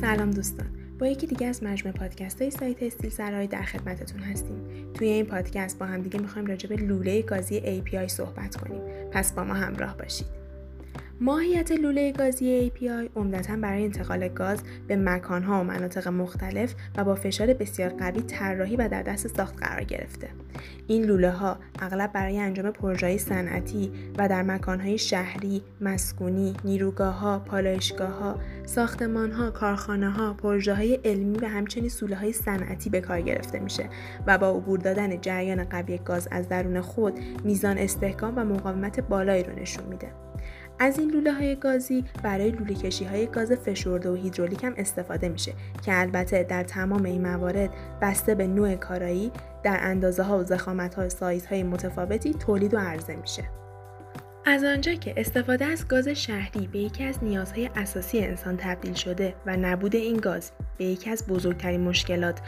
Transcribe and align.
سلام 0.00 0.30
دوستان. 0.30 0.66
با 0.98 1.06
یکی 1.06 1.26
دیگه 1.26 1.46
از 1.46 1.62
مجموعه 1.62 1.98
پادکست 1.98 2.42
های 2.42 2.50
سایت 2.50 2.82
استیل 2.82 3.10
سرای 3.10 3.46
در 3.46 3.62
خدمتتون 3.62 4.20
هستیم. 4.20 4.92
توی 4.94 5.08
این 5.08 5.26
پادکست 5.26 5.78
با 5.78 5.86
هم 5.86 6.02
دیگه 6.02 6.20
می‌خوایم 6.20 6.46
راجع 6.46 6.68
به 6.68 6.76
لوله 6.76 7.22
گازی 7.22 7.60
API 7.60 8.06
صحبت 8.06 8.56
کنیم. 8.56 8.80
پس 9.12 9.32
با 9.32 9.44
ما 9.44 9.54
همراه 9.54 9.96
باشید. 9.96 10.26
ماهیت 11.20 11.72
لوله 11.72 12.12
گازی 12.12 12.70
API 12.70 13.10
عمدتا 13.16 13.56
برای 13.56 13.84
انتقال 13.84 14.28
گاز 14.28 14.62
به 14.86 14.96
مکانها 14.96 15.60
و 15.60 15.64
مناطق 15.64 16.08
مختلف 16.08 16.74
و 16.96 17.04
با 17.04 17.14
فشار 17.14 17.54
بسیار 17.54 17.88
قوی 17.88 18.20
طراحی 18.20 18.76
و 18.76 18.88
در 18.88 19.02
دست 19.02 19.36
ساخت 19.36 19.64
قرار 19.64 19.84
گرفته. 19.84 20.28
این 20.86 21.04
لوله 21.04 21.30
ها 21.30 21.56
اغلب 21.78 22.12
برای 22.12 22.38
انجام 22.38 22.70
پروژه 22.70 23.16
صنعتی 23.16 23.92
و 24.18 24.28
در 24.28 24.42
مکانهای 24.42 24.98
شهری، 24.98 25.62
مسکونی، 25.80 26.54
نیروگاه 26.64 27.18
ها، 27.18 27.38
پالایشگاه 27.38 28.10
ها، 28.10 28.40
ساختمان 28.66 29.32
ها، 29.32 29.50
کارخانه 29.50 30.10
ها، 30.10 30.34
پروژه 30.34 30.74
های 30.74 30.94
علمی 31.04 31.38
و 31.38 31.48
همچنین 31.48 31.88
سوله 31.88 32.16
های 32.16 32.32
صنعتی 32.32 32.90
به 32.90 33.00
کار 33.00 33.20
گرفته 33.20 33.58
میشه 33.58 33.88
و 34.26 34.38
با 34.38 34.50
عبور 34.50 34.78
دادن 34.78 35.20
جریان 35.20 35.64
قوی 35.64 35.98
گاز 35.98 36.28
از 36.30 36.48
درون 36.48 36.80
خود 36.80 37.18
میزان 37.44 37.78
استحکام 37.78 38.32
و 38.36 38.44
مقاومت 38.44 39.00
بالایی 39.00 39.42
رو 39.42 39.58
نشون 39.58 39.84
میده. 39.84 40.08
از 40.78 40.98
این 40.98 41.10
لوله 41.10 41.32
های 41.32 41.56
گازی 41.56 42.04
برای 42.22 42.50
لوله 42.50 42.74
کشی 42.74 43.04
های 43.04 43.26
گاز 43.26 43.52
فشرده 43.52 44.10
و 44.10 44.14
هیدرولیک 44.14 44.64
هم 44.64 44.74
استفاده 44.76 45.28
میشه 45.28 45.52
که 45.84 46.00
البته 46.00 46.42
در 46.42 46.62
تمام 46.62 47.04
این 47.04 47.22
موارد 47.22 47.70
بسته 48.02 48.34
به 48.34 48.46
نوع 48.46 48.74
کارایی 48.74 49.32
در 49.62 49.78
اندازه 49.80 50.22
ها 50.22 50.38
و 50.38 50.44
زخامت 50.44 50.94
های 50.94 51.10
سایز 51.10 51.46
های 51.46 51.62
متفاوتی 51.62 52.34
تولید 52.34 52.74
و 52.74 52.78
عرضه 52.78 53.16
میشه. 53.16 53.44
از 54.48 54.64
آنجا 54.64 54.94
که 54.94 55.14
استفاده 55.16 55.64
از 55.64 55.88
گاز 55.88 56.08
شهری 56.08 56.66
به 56.66 56.78
یکی 56.78 57.04
از 57.04 57.24
نیازهای 57.24 57.70
اساسی 57.76 58.20
انسان 58.20 58.56
تبدیل 58.56 58.94
شده 58.94 59.34
و 59.46 59.56
نبود 59.56 59.96
این 59.96 60.16
گاز 60.16 60.50
به 60.78 60.84
یکی 60.84 61.10
از 61.10 61.26
بزرگترین 61.26 61.80
مشکلات 61.80 62.40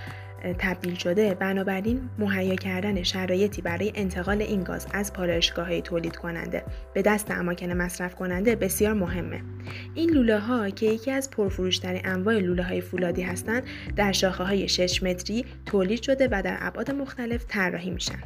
تبدیل 0.59 0.95
شده 0.95 1.35
بنابراین 1.35 2.01
مهیا 2.19 2.55
کردن 2.55 3.03
شرایطی 3.03 3.63
برای 3.63 3.93
انتقال 3.95 4.43
این 4.43 4.63
گاز 4.63 4.87
از 4.93 5.13
پالایشگاه 5.13 5.81
تولید 5.81 6.17
کننده 6.17 6.65
به 6.95 7.03
دست 7.03 7.31
اماکن 7.31 7.73
مصرف 7.73 8.15
کننده 8.15 8.57
بسیار 8.57 8.93
مهمه. 8.93 9.41
این 9.95 10.11
لوله 10.11 10.39
ها 10.39 10.71
که 10.71 10.87
یکی 10.87 11.11
از 11.11 11.31
پرفروشترین 11.31 12.01
انواع 12.05 12.39
لوله 12.39 12.63
های 12.63 12.81
فولادی 12.81 13.23
هستند 13.23 13.63
در 13.97 14.13
شاخه 14.13 14.45
های 14.45 14.69
6 14.69 15.03
متری 15.03 15.45
تولید 15.67 16.03
شده 16.03 16.29
و 16.33 16.43
در 16.43 16.57
ابعاد 16.61 16.91
مختلف 16.91 17.45
طراحی 17.49 17.91
میشن. 17.91 18.19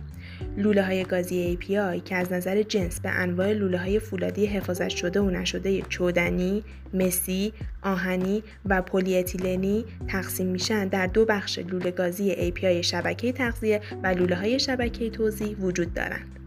لوله 0.56 0.82
های 0.82 1.04
گازی 1.04 1.56
API 1.56 2.02
که 2.04 2.16
از 2.16 2.32
نظر 2.32 2.62
جنس 2.62 3.00
به 3.00 3.08
انواع 3.08 3.52
لوله 3.52 3.78
های 3.78 3.98
فولادی 3.98 4.46
حفاظت 4.46 4.88
شده 4.88 5.20
و 5.20 5.30
نشده 5.30 5.82
چودنی، 5.82 6.64
مسی، 6.94 7.52
آهنی 7.82 8.42
و 8.66 8.82
پلی 8.82 9.18
اتیلنی 9.18 9.84
تقسیم 10.08 10.46
میشن 10.46 10.88
در 10.88 11.06
دو 11.06 11.24
بخش 11.24 11.58
لوله 11.58 11.90
گازی 11.90 12.52
API 12.52 12.64
شبکه 12.64 13.32
تغذیه 13.32 13.80
و 14.02 14.06
لوله 14.06 14.36
های 14.36 14.58
شبکه 14.58 15.10
توزیع 15.10 15.56
وجود 15.60 15.94
دارند. 15.94 16.41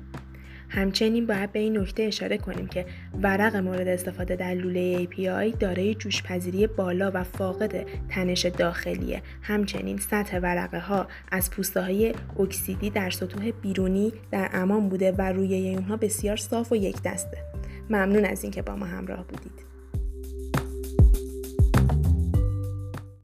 همچنین 0.75 1.25
باید 1.25 1.51
به 1.51 1.59
این 1.59 1.77
نکته 1.77 2.03
اشاره 2.03 2.37
کنیم 2.37 2.67
که 2.67 2.85
ورق 3.21 3.55
مورد 3.55 3.87
استفاده 3.87 4.35
در 4.35 4.53
لوله 4.53 5.05
API 5.05 5.57
دارای 5.57 5.95
جوش 5.95 6.23
پذیری 6.23 6.67
بالا 6.67 7.11
و 7.13 7.23
فاقد 7.23 7.85
تنش 8.09 8.45
داخلیه. 8.45 9.21
همچنین 9.41 9.97
سطح 9.97 10.39
ورقه 10.39 10.79
ها 10.79 11.07
از 11.31 11.51
پوسته 11.51 11.81
های 11.81 12.13
اکسیدی 12.39 12.89
در 12.89 13.09
سطوح 13.09 13.51
بیرونی 13.51 14.13
در 14.31 14.49
امان 14.53 14.89
بوده 14.89 15.11
و 15.11 15.21
روی 15.21 15.75
اونها 15.75 15.97
بسیار 15.97 16.37
صاف 16.37 16.71
و 16.71 16.75
یک 16.75 17.01
دسته. 17.01 17.37
ممنون 17.89 18.25
از 18.25 18.43
اینکه 18.43 18.61
با 18.61 18.75
ما 18.75 18.85
همراه 18.85 19.27
بودید. 19.27 19.74